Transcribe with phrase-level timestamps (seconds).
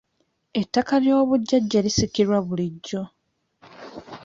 [0.61, 3.01] Ettaka ly'obujjaja lisikirwa bulijjo.